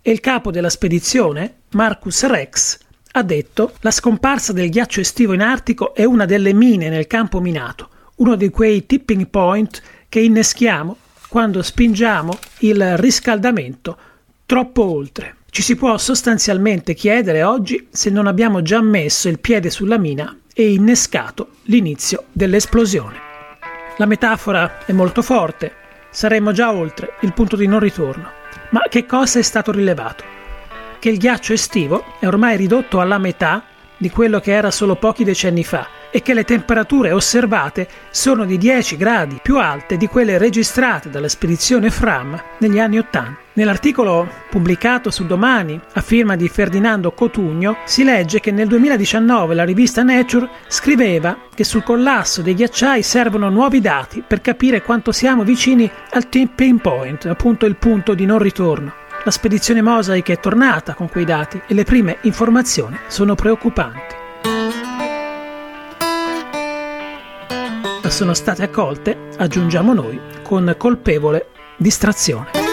E 0.00 0.10
il 0.10 0.20
capo 0.20 0.50
della 0.50 0.70
spedizione, 0.70 1.56
Marcus 1.72 2.24
Rex, 2.24 2.78
ha 3.12 3.22
detto 3.22 3.74
la 3.80 3.90
scomparsa 3.90 4.54
del 4.54 4.70
ghiaccio 4.70 5.00
estivo 5.00 5.34
in 5.34 5.42
Artico 5.42 5.94
è 5.94 6.04
una 6.04 6.24
delle 6.24 6.54
mine 6.54 6.88
nel 6.88 7.06
campo 7.06 7.42
minato, 7.42 7.90
uno 8.14 8.36
di 8.36 8.48
quei 8.48 8.86
tipping 8.86 9.26
point 9.26 9.82
che 10.08 10.20
inneschiamo 10.20 10.96
quando 11.28 11.60
spingiamo 11.60 12.38
il 12.60 12.96
riscaldamento 12.96 13.98
troppo 14.46 14.82
oltre. 14.82 15.35
Ci 15.56 15.62
si 15.62 15.74
può 15.74 15.96
sostanzialmente 15.96 16.92
chiedere 16.92 17.42
oggi 17.42 17.88
se 17.90 18.10
non 18.10 18.26
abbiamo 18.26 18.60
già 18.60 18.82
messo 18.82 19.26
il 19.30 19.40
piede 19.40 19.70
sulla 19.70 19.96
mina 19.96 20.36
e 20.52 20.70
innescato 20.70 21.48
l'inizio 21.62 22.24
dell'esplosione. 22.30 23.16
La 23.96 24.04
metafora 24.04 24.84
è 24.84 24.92
molto 24.92 25.22
forte, 25.22 25.72
saremmo 26.10 26.52
già 26.52 26.74
oltre 26.74 27.14
il 27.20 27.32
punto 27.32 27.56
di 27.56 27.66
non 27.66 27.78
ritorno. 27.78 28.30
Ma 28.68 28.82
che 28.90 29.06
cosa 29.06 29.38
è 29.38 29.42
stato 29.42 29.72
rilevato? 29.72 30.24
Che 30.98 31.08
il 31.08 31.16
ghiaccio 31.16 31.54
estivo 31.54 32.04
è 32.20 32.26
ormai 32.26 32.58
ridotto 32.58 33.00
alla 33.00 33.16
metà 33.16 33.64
di 33.96 34.10
quello 34.10 34.40
che 34.40 34.52
era 34.52 34.70
solo 34.70 34.96
pochi 34.96 35.24
decenni 35.24 35.64
fa 35.64 35.88
e 36.16 36.22
che 36.22 36.32
le 36.32 36.44
temperature 36.44 37.12
osservate 37.12 37.86
sono 38.10 38.46
di 38.46 38.56
10 38.56 38.96
gradi 38.96 39.38
più 39.42 39.58
alte 39.58 39.98
di 39.98 40.06
quelle 40.06 40.38
registrate 40.38 41.10
dalla 41.10 41.28
spedizione 41.28 41.90
Fram 41.90 42.42
negli 42.56 42.78
anni 42.78 42.96
80. 42.96 43.36
Nell'articolo 43.52 44.26
pubblicato 44.48 45.10
su 45.10 45.26
Domani 45.26 45.78
a 45.92 46.00
firma 46.00 46.34
di 46.34 46.48
Ferdinando 46.48 47.12
Cotugno 47.12 47.76
si 47.84 48.02
legge 48.02 48.40
che 48.40 48.50
nel 48.50 48.66
2019 48.66 49.54
la 49.54 49.64
rivista 49.64 50.02
Nature 50.02 50.48
scriveva 50.68 51.36
che 51.54 51.64
sul 51.64 51.82
collasso 51.82 52.40
dei 52.40 52.54
ghiacciai 52.54 53.02
servono 53.02 53.50
nuovi 53.50 53.82
dati 53.82 54.24
per 54.26 54.40
capire 54.40 54.80
quanto 54.80 55.12
siamo 55.12 55.42
vicini 55.42 55.90
al 56.12 56.30
tipping 56.30 56.80
point, 56.80 57.26
appunto 57.26 57.66
il 57.66 57.76
punto 57.76 58.14
di 58.14 58.24
non 58.24 58.38
ritorno. 58.38 58.90
La 59.22 59.30
spedizione 59.30 59.82
Mosaic 59.82 60.30
è 60.30 60.40
tornata 60.40 60.94
con 60.94 61.10
quei 61.10 61.26
dati 61.26 61.60
e 61.66 61.74
le 61.74 61.84
prime 61.84 62.16
informazioni 62.22 62.96
sono 63.06 63.34
preoccupanti. 63.34 64.15
Sono 68.08 68.34
state 68.34 68.62
accolte, 68.62 69.28
aggiungiamo 69.36 69.92
noi, 69.92 70.18
con 70.42 70.74
colpevole 70.78 71.48
distrazione. 71.76 72.65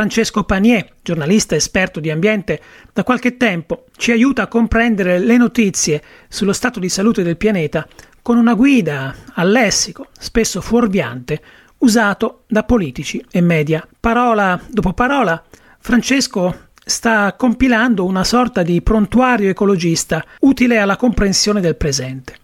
Francesco 0.00 0.44
Panier, 0.44 0.94
giornalista 1.02 1.54
esperto 1.54 2.00
di 2.00 2.10
ambiente, 2.10 2.58
da 2.90 3.04
qualche 3.04 3.36
tempo 3.36 3.84
ci 3.98 4.12
aiuta 4.12 4.40
a 4.40 4.46
comprendere 4.46 5.18
le 5.18 5.36
notizie 5.36 6.02
sullo 6.26 6.54
stato 6.54 6.80
di 6.80 6.88
salute 6.88 7.22
del 7.22 7.36
pianeta 7.36 7.86
con 8.22 8.38
una 8.38 8.54
guida 8.54 9.14
al 9.34 9.50
lessico, 9.50 10.06
spesso 10.18 10.62
fuorviante, 10.62 11.42
usato 11.80 12.44
da 12.46 12.64
politici 12.64 13.22
e 13.30 13.42
media. 13.42 13.86
Parola 14.00 14.58
dopo 14.70 14.94
parola, 14.94 15.44
Francesco 15.78 16.68
sta 16.82 17.34
compilando 17.34 18.06
una 18.06 18.24
sorta 18.24 18.62
di 18.62 18.80
prontuario 18.80 19.50
ecologista 19.50 20.24
utile 20.40 20.78
alla 20.78 20.96
comprensione 20.96 21.60
del 21.60 21.76
presente. 21.76 22.36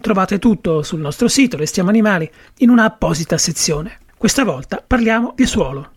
Trovate 0.00 0.38
tutto 0.38 0.82
sul 0.82 1.00
nostro 1.00 1.28
sito 1.28 1.58
Restiamo 1.58 1.90
Animali 1.90 2.30
in 2.60 2.70
una 2.70 2.84
apposita 2.84 3.36
sezione. 3.36 3.98
Questa 4.16 4.44
volta 4.44 4.82
parliamo 4.84 5.34
di 5.36 5.44
suolo. 5.44 5.90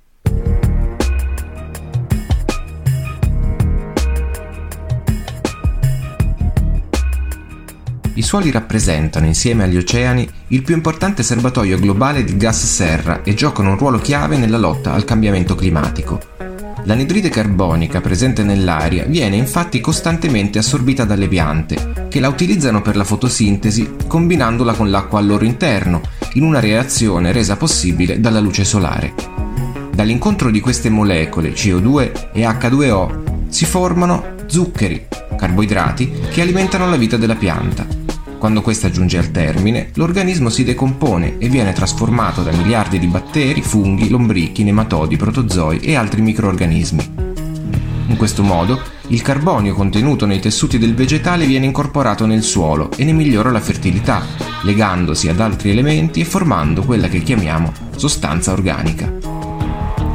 I 8.16 8.22
suoli 8.22 8.52
rappresentano, 8.52 9.26
insieme 9.26 9.64
agli 9.64 9.78
oceani, 9.78 10.28
il 10.48 10.62
più 10.62 10.76
importante 10.76 11.24
serbatoio 11.24 11.80
globale 11.80 12.24
di 12.24 12.36
gas 12.36 12.66
serra 12.66 13.22
e 13.24 13.34
giocano 13.34 13.70
un 13.70 13.78
ruolo 13.78 14.00
chiave 14.00 14.38
nella 14.38 14.58
lotta 14.58 14.94
al 14.94 15.06
cambiamento 15.06 15.56
climatico. 15.56 16.20
L'anidride 16.84 17.30
carbonica 17.30 18.02
presente 18.02 18.44
nell'aria 18.44 19.06
viene 19.06 19.36
infatti 19.36 19.80
costantemente 19.80 20.60
assorbita 20.60 21.06
dalle 21.06 21.28
piante, 21.28 22.08
che 22.10 22.20
la 22.20 22.30
utilizzano 22.30 22.82
per 22.82 22.96
la 22.96 23.04
fotosintesi 23.04 23.96
combinandola 24.08 24.74
con 24.74 24.90
l'acqua 24.90 25.20
al 25.20 25.28
loro 25.28 25.46
interno, 25.46 26.02
in 26.34 26.44
una 26.44 26.60
reazione 26.60 27.32
resa 27.32 27.58
possibile 27.58 28.20
dalla 28.20 28.40
luce 28.40 28.66
solare. 28.66 29.14
Dall'incontro 29.94 30.50
di 30.50 30.60
queste 30.60 30.90
molecole 30.90 31.54
CO2 31.54 32.32
e 32.34 32.42
H2O 32.42 33.50
si 33.50 33.66
formano 33.66 34.36
zuccheri, 34.46 35.08
carboidrati 35.38 36.12
che 36.32 36.42
alimentano 36.42 36.90
la 36.90 36.96
vita 36.96 37.18
della 37.18 37.36
pianta. 37.36 37.99
Quando 38.40 38.62
questa 38.62 38.90
giunge 38.90 39.18
al 39.18 39.32
termine, 39.32 39.90
l'organismo 39.96 40.50
si 40.50 40.64
decompone 40.64 41.38
e 41.40 41.50
viene 41.50 41.74
trasformato 41.74 42.42
da 42.42 42.54
miliardi 42.54 42.98
di 42.98 43.08
batteri, 43.08 43.62
funghi, 43.62 44.08
lombrichi, 44.08 44.64
nematodi, 44.64 45.18
protozoi 45.18 45.80
e 45.80 45.96
altri 45.96 46.22
microorganismi. 46.22 47.14
In 48.08 48.16
questo 48.16 48.42
modo, 48.42 48.82
il 49.08 49.22
carbonio 49.22 49.74
contenuto 49.76 50.26
nei 50.26 50.40
tessuti 50.40 50.78
del 50.78 50.96
vegetale 50.96 51.46
viene 51.46 51.66
incorporato 51.66 52.26
nel 52.26 52.42
suolo 52.42 52.90
e 52.96 53.04
ne 53.04 53.12
migliora 53.12 53.52
la 53.52 53.60
fertilità, 53.60 54.26
legandosi 54.64 55.28
ad 55.28 55.42
altri 55.42 55.72
elementi 55.72 56.22
e 56.22 56.26
formando 56.26 56.84
quella 56.84 57.10
che 57.10 57.22
chiamiamo 57.22 57.74
sostanza 57.98 58.54
organica. 58.54 59.19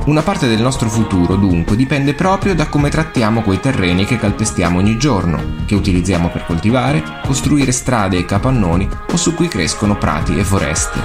Una 0.07 0.21
parte 0.21 0.49
del 0.49 0.61
nostro 0.61 0.91
futuro, 0.91 1.35
dunque, 1.35 1.77
dipende 1.77 2.13
proprio 2.13 2.55
da 2.55 2.69
come 2.69 2.91
trattiamo 2.91 3.41
quei 3.41 3.59
terreni 3.59 4.05
che 4.05 4.19
calpestiamo 4.19 4.79
ogni 4.79 4.99
giorno, 4.99 5.63
che 5.65 5.75
utilizziamo 5.75 6.29
per 6.29 6.45
coltivare, 6.45 7.03
costruire 7.25 7.73
strade 7.73 8.19
e 8.19 8.27
capannoni 8.27 8.87
o 9.11 9.17
su 9.17 9.33
cui 9.33 9.49
crescono 9.49 9.97
prati 9.97 10.37
e 10.37 10.45
foreste. 10.45 10.99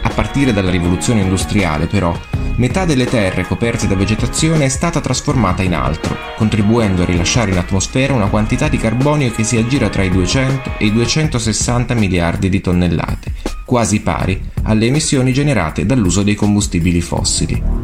A 0.00 0.08
partire 0.08 0.54
dalla 0.54 0.70
rivoluzione 0.70 1.20
industriale, 1.20 1.86
però, 1.86 2.18
metà 2.56 2.86
delle 2.86 3.04
terre 3.04 3.46
coperte 3.46 3.86
da 3.86 3.94
vegetazione 3.94 4.64
è 4.64 4.68
stata 4.68 5.02
trasformata 5.02 5.62
in 5.62 5.74
altro, 5.74 6.16
contribuendo 6.38 7.02
a 7.02 7.04
rilasciare 7.04 7.50
in 7.50 7.58
atmosfera 7.58 8.14
una 8.14 8.28
quantità 8.28 8.68
di 8.68 8.78
carbonio 8.78 9.30
che 9.32 9.44
si 9.44 9.58
aggira 9.58 9.90
tra 9.90 10.02
i 10.02 10.08
200 10.08 10.76
e 10.78 10.86
i 10.86 10.92
260 10.92 11.92
miliardi 11.92 12.48
di 12.48 12.62
tonnellate, 12.62 13.32
quasi 13.66 14.00
pari 14.00 14.40
alle 14.62 14.86
emissioni 14.86 15.34
generate 15.34 15.84
dall'uso 15.84 16.22
dei 16.22 16.34
combustibili 16.34 17.02
fossili. 17.02 17.77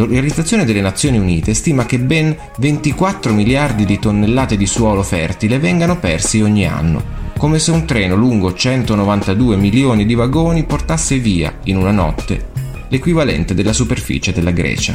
L'Organizzazione 0.00 0.64
delle 0.64 0.80
Nazioni 0.80 1.18
Unite 1.18 1.52
stima 1.52 1.84
che 1.84 1.98
ben 1.98 2.34
24 2.56 3.34
miliardi 3.34 3.84
di 3.84 3.98
tonnellate 3.98 4.56
di 4.56 4.64
suolo 4.64 5.02
fertile 5.02 5.58
vengano 5.58 5.98
persi 5.98 6.40
ogni 6.40 6.66
anno, 6.66 7.02
come 7.36 7.58
se 7.58 7.70
un 7.70 7.84
treno 7.84 8.14
lungo 8.14 8.54
192 8.54 9.56
milioni 9.56 10.06
di 10.06 10.14
vagoni 10.14 10.64
portasse 10.64 11.18
via, 11.18 11.58
in 11.64 11.76
una 11.76 11.90
notte, 11.90 12.48
l'equivalente 12.88 13.52
della 13.52 13.74
superficie 13.74 14.32
della 14.32 14.52
Grecia. 14.52 14.94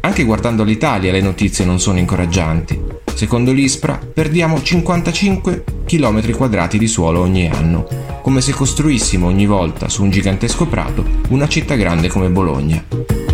Anche 0.00 0.24
guardando 0.24 0.62
l'Italia 0.62 1.10
le 1.10 1.22
notizie 1.22 1.64
non 1.64 1.80
sono 1.80 1.98
incoraggianti. 1.98 2.78
Secondo 3.14 3.52
l'ISPRA 3.52 3.98
perdiamo 4.12 4.62
55 4.62 5.64
km 5.86 6.36
quadrati 6.36 6.76
di 6.76 6.86
suolo 6.86 7.20
ogni 7.20 7.48
anno, 7.48 7.88
come 8.20 8.42
se 8.42 8.52
costruissimo 8.52 9.26
ogni 9.26 9.46
volta 9.46 9.88
su 9.88 10.02
un 10.02 10.10
gigantesco 10.10 10.66
prato 10.66 11.02
una 11.30 11.48
città 11.48 11.76
grande 11.76 12.08
come 12.08 12.28
Bologna. 12.28 13.27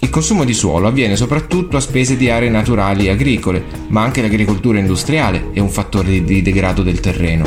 Il 0.00 0.10
consumo 0.10 0.44
di 0.44 0.52
suolo 0.52 0.86
avviene 0.86 1.16
soprattutto 1.16 1.76
a 1.76 1.80
spese 1.80 2.16
di 2.16 2.30
aree 2.30 2.50
naturali 2.50 3.06
e 3.06 3.10
agricole, 3.10 3.64
ma 3.88 4.02
anche 4.02 4.20
l'agricoltura 4.20 4.78
industriale 4.78 5.50
è 5.52 5.58
un 5.58 5.70
fattore 5.70 6.22
di 6.22 6.42
degrado 6.42 6.82
del 6.82 7.00
terreno. 7.00 7.44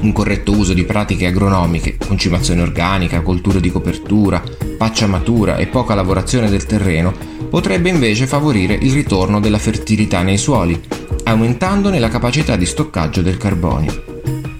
Un 0.00 0.12
corretto 0.12 0.52
uso 0.52 0.74
di 0.74 0.84
pratiche 0.84 1.26
agronomiche, 1.26 1.96
concimazione 1.96 2.62
organica, 2.62 3.22
colture 3.22 3.60
di 3.60 3.72
copertura, 3.72 4.42
pacciamatura 4.76 5.56
e 5.56 5.66
poca 5.66 5.94
lavorazione 5.94 6.50
del 6.50 6.66
terreno 6.66 7.12
potrebbe 7.48 7.88
invece 7.88 8.26
favorire 8.26 8.74
il 8.74 8.92
ritorno 8.92 9.40
della 9.40 9.58
fertilità 9.58 10.22
nei 10.22 10.38
suoli, 10.38 10.78
aumentandone 11.24 11.98
la 11.98 12.08
capacità 12.08 12.56
di 12.56 12.66
stoccaggio 12.66 13.22
del 13.22 13.38
carbonio. 13.38 14.04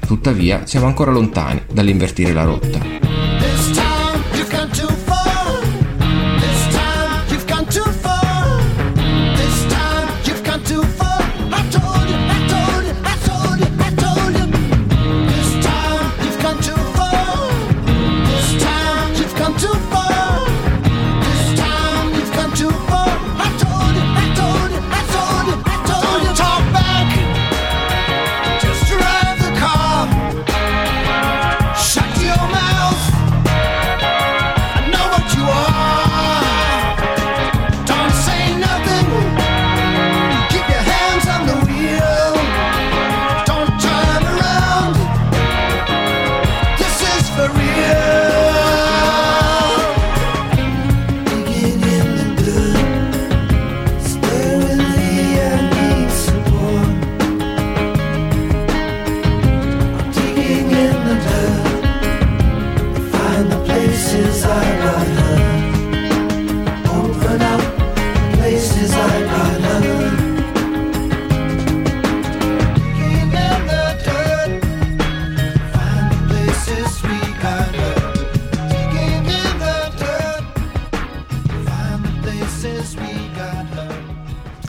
Tuttavia 0.06 0.62
siamo 0.64 0.86
ancora 0.86 1.10
lontani 1.10 1.60
dall'invertire 1.70 2.32
la 2.32 2.44
rotta. 2.44 2.95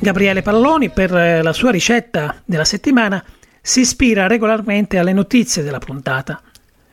Gabriele 0.07 0.41
Palloni, 0.41 0.89
per 0.89 1.13
eh, 1.13 1.41
la 1.41 1.51
sua 1.51 1.69
ricetta 1.69 2.41
della 2.45 2.63
settimana, 2.63 3.21
si 3.61 3.81
ispira 3.81 4.25
regolarmente 4.25 4.97
alle 4.97 5.11
notizie 5.11 5.63
della 5.63 5.79
puntata. 5.79 6.41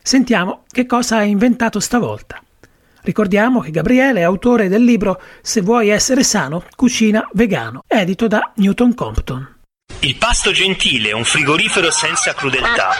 Sentiamo 0.02 0.64
che 0.68 0.84
cosa 0.84 1.18
ha 1.18 1.22
inventato 1.22 1.78
stavolta. 1.78 2.42
Ricordiamo 3.02 3.60
che 3.60 3.70
Gabriele 3.70 4.18
è 4.18 4.24
autore 4.24 4.66
del 4.66 4.82
libro 4.82 5.22
Se 5.42 5.60
vuoi 5.60 5.90
essere 5.90 6.24
sano, 6.24 6.64
cucina 6.74 7.24
vegano, 7.34 7.84
edito 7.86 8.26
da 8.26 8.50
Newton 8.56 8.94
Compton. 8.94 9.58
Il 10.00 10.16
pasto 10.16 10.50
gentile, 10.50 11.12
un 11.12 11.22
frigorifero 11.22 11.92
senza 11.92 12.34
crudeltà. 12.34 12.90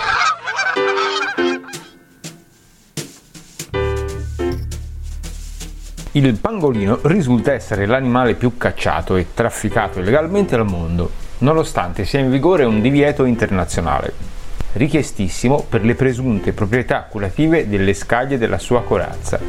Il 6.17 6.39
pangolino 6.39 7.01
risulta 7.03 7.53
essere 7.53 7.87
l'animale 7.87 8.35
più 8.35 8.57
cacciato 8.57 9.17
e 9.17 9.35
trafficato 9.35 9.99
illegalmente 9.99 10.55
al 10.55 10.65
mondo, 10.65 11.11
nonostante 11.39 12.05
sia 12.05 12.21
in 12.21 12.31
vigore 12.31 12.63
un 12.63 12.81
divieto 12.81 13.25
internazionale, 13.25 14.13
richiestissimo 14.75 15.67
per 15.69 15.85
le 15.85 15.97
presunte 15.97 16.53
proprietà 16.53 17.09
curative 17.11 17.69
delle 17.69 17.95
scaglie 17.95 18.39
della 18.39 18.61
sua 18.61 18.85
corazza. 18.85 19.41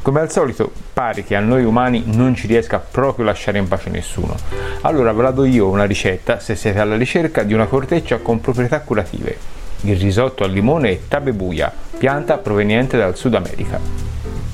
Come 0.00 0.20
al 0.20 0.30
solito 0.30 0.70
pare 0.92 1.24
che 1.24 1.34
a 1.34 1.40
noi 1.40 1.64
umani 1.64 2.04
non 2.06 2.36
ci 2.36 2.46
riesca 2.46 2.78
proprio 2.78 3.24
a 3.24 3.30
lasciare 3.30 3.58
in 3.58 3.66
pace 3.66 3.90
nessuno. 3.90 4.36
Allora 4.82 5.12
ve 5.12 5.22
la 5.22 5.32
do 5.32 5.44
io 5.44 5.66
una 5.66 5.86
ricetta 5.86 6.38
se 6.38 6.54
siete 6.54 6.78
alla 6.78 6.96
ricerca 6.96 7.42
di 7.42 7.52
una 7.52 7.66
corteccia 7.66 8.18
con 8.18 8.40
proprietà 8.40 8.78
curative. 8.82 9.36
Il 9.80 9.98
risotto 9.98 10.44
al 10.44 10.52
limone 10.52 10.90
e 10.90 11.08
tabebuia, 11.08 11.72
pianta 12.00 12.38
proveniente 12.38 12.96
dal 12.96 13.14
Sud 13.14 13.34
America. 13.34 13.78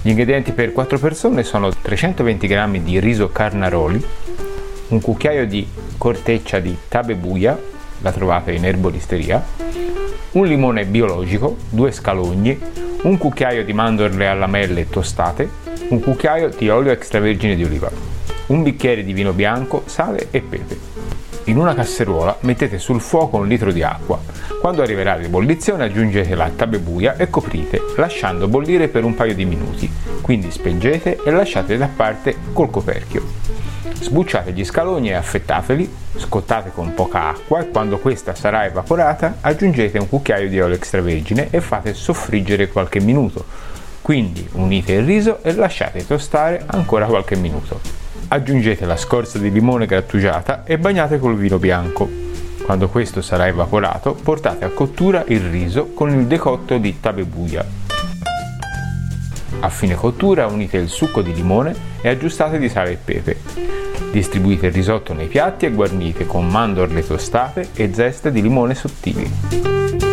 Gli 0.03 0.09
ingredienti 0.09 0.51
per 0.51 0.73
4 0.73 0.99
persone 0.99 1.45
sono 1.45 1.71
320 1.71 2.49
g 2.49 2.79
di 2.81 2.99
riso 2.99 3.29
carnaroli, 3.29 4.05
un 4.89 5.01
cucchiaio 5.01 5.47
di 5.47 5.65
corteccia 5.97 6.59
di 6.59 6.77
tabebuia, 6.89 7.57
la 8.01 8.11
trovate 8.11 8.51
in 8.51 8.65
erboristeria, 8.65 9.41
un 10.33 10.45
limone 10.45 10.87
biologico, 10.87 11.57
due 11.71 11.93
scalogni, 11.93 12.59
un 13.03 13.17
cucchiaio 13.17 13.65
di 13.65 13.73
mandorle 13.73 14.27
a 14.27 14.35
lamelle 14.35 14.89
tostate, 14.89 15.49
un 15.91 16.01
cucchiaio 16.01 16.49
di 16.49 16.69
olio 16.69 16.91
extravergine 16.91 17.55
di 17.55 17.63
oliva, 17.63 17.89
un 18.47 18.65
bicchiere 18.65 19.05
di 19.05 19.13
vino 19.13 19.33
bianco, 19.33 19.85
sale 19.87 20.27
e 20.33 20.41
pepe. 20.41 20.96
In 21.49 21.59
una 21.59 21.75
casseruola 21.75 22.39
mettete 22.41 22.79
sul 22.79 23.01
fuoco 23.01 23.37
un 23.37 23.47
litro 23.47 23.71
di 23.71 23.81
acqua. 23.81 24.19
Quando 24.61 24.83
arriverà 24.83 25.13
ad 25.13 25.23
ebollizione 25.23 25.85
aggiungete 25.85 26.35
la 26.35 26.51
tabebuia 26.51 27.17
e 27.17 27.31
coprite, 27.31 27.81
lasciando 27.97 28.49
bollire 28.49 28.89
per 28.89 29.05
un 29.05 29.15
paio 29.15 29.33
di 29.33 29.45
minuti. 29.45 29.89
Quindi 30.23 30.51
spengete 30.51 31.23
e 31.23 31.31
lasciate 31.31 31.77
da 31.77 31.89
parte 31.95 32.35
col 32.53 32.69
coperchio. 32.69 33.23
Sbucciate 33.93 34.53
gli 34.53 34.65
scalogni 34.65 35.11
e 35.11 35.15
affettateli, 35.15 35.89
scottate 36.17 36.73
con 36.73 36.95
poca 36.95 37.29
acqua 37.29 37.61
e 37.61 37.71
quando 37.71 37.99
questa 37.99 38.35
sarà 38.35 38.65
evaporata 38.65 39.37
aggiungete 39.41 39.99
un 39.99 40.09
cucchiaio 40.09 40.49
di 40.49 40.61
olio 40.61 40.75
extravergine 40.75 41.51
e 41.51 41.61
fate 41.61 41.95
soffriggere 41.95 42.71
qualche 42.71 42.99
minuto. 42.99 43.45
Quindi 44.03 44.49
unite 44.55 44.95
il 44.95 45.05
riso 45.05 45.39
e 45.43 45.55
lasciate 45.55 46.05
tostare 46.05 46.65
ancora 46.67 47.07
qualche 47.07 47.37
minuto. 47.37 48.06
Aggiungete 48.29 48.85
la 48.87 48.97
scorza 48.97 49.39
di 49.39 49.53
limone 49.53 49.87
grattugiata 49.87 50.65
e 50.65 50.79
bagnate 50.79 51.21
col 51.21 51.37
vino 51.37 51.59
bianco. 51.59 52.11
Quando 52.65 52.89
questo 52.89 53.23
sarà 53.23 53.47
evaporato, 53.47 54.15
portate 54.15 54.65
a 54.65 54.71
cottura 54.71 55.23
il 55.29 55.41
riso 55.49 55.93
con 55.95 56.11
il 56.11 56.27
decotto 56.27 56.77
di 56.79 56.99
tabebuia. 56.99 57.65
A 59.61 59.69
fine 59.69 59.95
cottura 59.95 60.47
unite 60.47 60.77
il 60.77 60.89
succo 60.89 61.23
di 61.23 61.33
limone 61.33 61.75
e 62.01 62.09
aggiustate 62.09 62.59
di 62.59 62.69
sale 62.69 62.93
e 62.93 62.99
pepe. 63.03 63.39
Distribuite 64.11 64.67
il 64.67 64.73
risotto 64.73 65.13
nei 65.13 65.29
piatti 65.29 65.67
e 65.67 65.71
guarnite 65.71 66.27
con 66.27 66.49
mandorle 66.49 67.07
tostate 67.07 67.69
e 67.75 67.95
zeste 67.95 68.33
di 68.33 68.43
limone 68.43 68.75
sottili. 68.75 70.06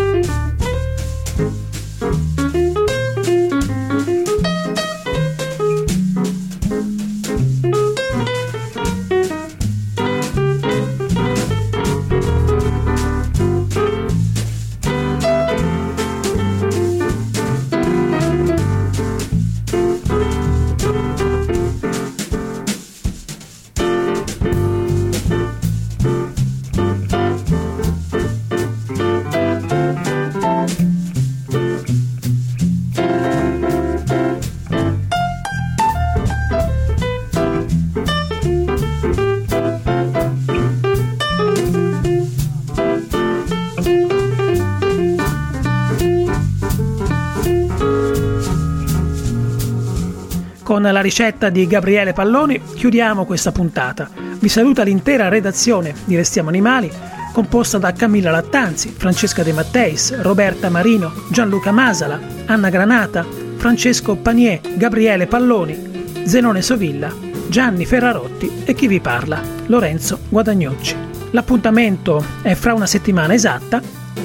Con 50.64 50.82
la 50.82 51.02
ricetta 51.02 51.50
di 51.50 51.68
Gabriele 51.68 52.14
Palloni 52.14 52.62
chiudiamo 52.76 53.26
questa 53.26 53.52
puntata. 53.52 54.10
Vi 54.40 54.48
saluta 54.48 54.84
l'intera 54.84 55.28
redazione 55.28 55.94
di 56.06 56.16
Restiamo 56.16 56.48
Animali, 56.48 56.90
composta 57.34 57.78
da 57.78 57.92
Camilla 57.92 58.32
Lattanzi, 58.32 58.94
Francesca 58.96 59.44
De 59.44 59.52
Matteis, 59.52 60.18
Roberta 60.22 60.70
Marino, 60.70 61.12
Gianluca 61.30 61.72
Masala, 61.72 62.18
Anna 62.46 62.70
Granata, 62.70 63.26
Francesco 63.58 64.16
Panier, 64.16 64.62
Gabriele 64.76 65.28
Palloni, 65.28 66.24
Zenone 66.24 66.62
Sovilla, 66.62 67.14
Gianni 67.48 67.86
Ferrarotti 67.86 68.64
e 68.64 68.74
chi 68.74 68.88
vi 68.88 69.02
parla, 69.02 69.42
Lorenzo 69.66 70.20
Guadagnocci. 70.30 70.96
L'appuntamento 71.32 72.24
è 72.42 72.54
fra 72.54 72.74
una 72.74 72.88
settimana 72.88 73.34
esatta, 73.34 73.82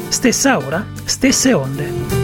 stessa 0.09 0.57
ora, 0.57 0.87
stesse 1.05 1.53
onde. 1.53 2.17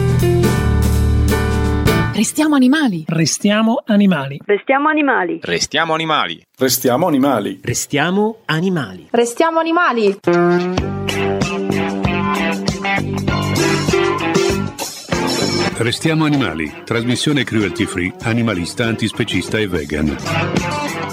Restiamo 2.15 2.55
animali. 2.55 3.03
Restiamo 3.05 3.83
animali. 3.87 4.39
Restiamo 4.45 4.87
animali. 4.87 5.39
Restiamo 5.43 5.93
animali. 5.93 6.47
Restiamo 6.57 7.07
animali. 7.09 7.59
Restiamo 7.61 8.37
animali. 8.45 9.07
Restiamo 9.11 9.59
animali. 9.59 10.19
Restiamo 15.77 16.23
animali, 16.23 16.73
trasmissione 16.85 17.43
cruelty 17.43 17.85
free, 17.85 18.13
animalista, 18.21 18.85
antispecista 18.85 19.59
e 19.59 19.67
vegan. 19.67 21.04